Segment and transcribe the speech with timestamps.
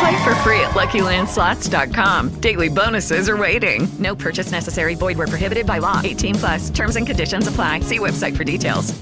[0.00, 2.40] Play for free at LuckyLandSlots.com.
[2.40, 3.86] Daily bonuses are waiting.
[3.98, 4.94] No purchase necessary.
[4.94, 6.00] Void where prohibited by law.
[6.02, 6.70] 18 plus.
[6.70, 7.80] Terms and conditions apply.
[7.80, 8.94] See website for details.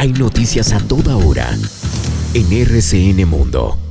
[0.00, 1.48] Hay noticias a toda hora
[2.32, 3.89] en RCN Mundo.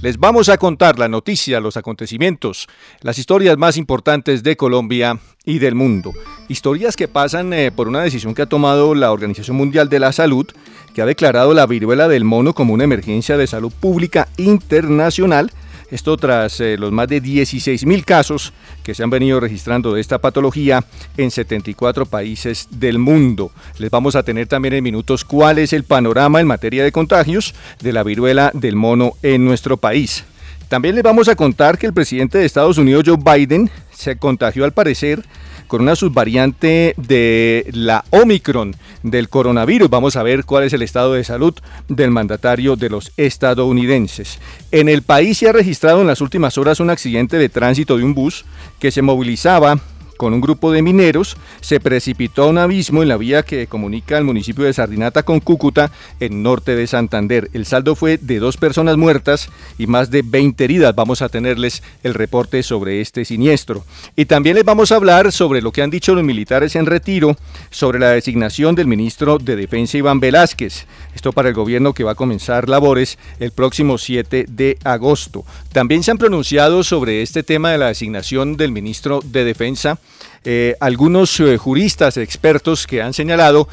[0.00, 2.68] Les vamos a contar la noticia, los acontecimientos,
[3.00, 6.12] las historias más importantes de Colombia y del mundo.
[6.46, 10.12] Historias que pasan eh, por una decisión que ha tomado la Organización Mundial de la
[10.12, 10.46] Salud,
[10.94, 15.50] que ha declarado la viruela del mono como una emergencia de salud pública internacional.
[15.90, 20.02] Esto tras eh, los más de 16 mil casos que se han venido registrando de
[20.02, 20.84] esta patología
[21.16, 23.50] en 74 países del mundo.
[23.78, 27.54] Les vamos a tener también en minutos cuál es el panorama en materia de contagios
[27.80, 30.24] de la viruela del mono en nuestro país.
[30.68, 34.66] También les vamos a contar que el presidente de Estados Unidos, Joe Biden, se contagió
[34.66, 35.24] al parecer
[35.68, 39.88] con una subvariante de la Omicron del coronavirus.
[39.88, 41.54] Vamos a ver cuál es el estado de salud
[41.86, 44.40] del mandatario de los estadounidenses.
[44.72, 48.04] En el país se ha registrado en las últimas horas un accidente de tránsito de
[48.04, 48.44] un bus
[48.80, 49.78] que se movilizaba
[50.18, 54.18] con un grupo de mineros, se precipitó a un abismo en la vía que comunica
[54.18, 57.48] el municipio de Sardinata con Cúcuta, en norte de Santander.
[57.54, 60.94] El saldo fue de dos personas muertas y más de 20 heridas.
[60.94, 63.84] Vamos a tenerles el reporte sobre este siniestro.
[64.16, 67.36] Y también les vamos a hablar sobre lo que han dicho los militares en retiro,
[67.70, 70.86] sobre la designación del ministro de Defensa Iván Velázquez.
[71.14, 75.44] Esto para el gobierno que va a comenzar labores el próximo 7 de agosto.
[75.72, 79.98] También se han pronunciado sobre este tema de la designación del ministro de Defensa
[80.44, 83.68] eh, algunos eh, juristas expertos que han señalado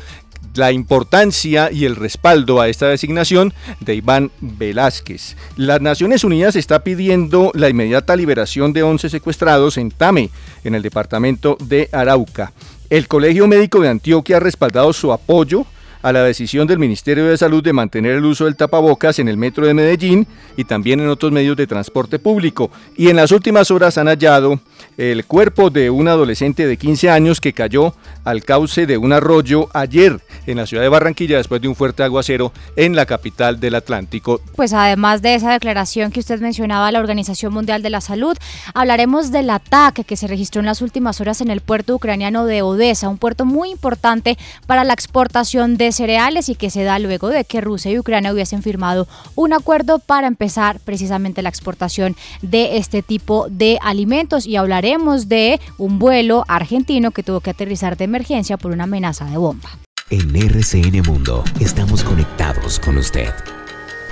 [0.55, 5.35] la importancia y el respaldo a esta designación de Iván Velázquez.
[5.57, 10.29] Las Naciones Unidas está pidiendo la inmediata liberación de 11 secuestrados en Tame,
[10.63, 12.53] en el departamento de Arauca.
[12.89, 15.65] El Colegio Médico de Antioquia ha respaldado su apoyo
[16.05, 19.37] a la decisión del Ministerio de Salud de mantener el uso del tapabocas en el
[19.37, 22.69] metro de Medellín y también en otros medios de transporte público.
[22.95, 24.59] Y en las últimas horas han hallado
[24.97, 29.67] el cuerpo de un adolescente de 15 años que cayó al cauce de un arroyo
[29.73, 33.73] ayer en la ciudad de Barranquilla después de un fuerte aguacero en la capital del
[33.73, 34.41] Atlántico.
[34.55, 38.37] Pues además de esa declaración que usted mencionaba, la Organización Mundial de la Salud,
[38.75, 42.61] hablaremos del ataque que se registró en las últimas horas en el puerto ucraniano de
[42.61, 44.37] Odessa, un puerto muy importante
[44.67, 48.33] para la exportación de cereales y que se da luego de que Rusia y Ucrania
[48.33, 54.55] hubiesen firmado un acuerdo para empezar precisamente la exportación de este tipo de alimentos y
[54.55, 59.37] hablaremos de un vuelo argentino que tuvo que aterrizar de emergencia por una amenaza de
[59.37, 59.69] bomba.
[60.09, 63.33] En RCN Mundo estamos conectados con usted.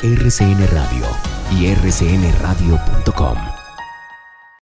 [0.01, 1.05] RCN Radio
[1.51, 3.52] y rcnradio.com.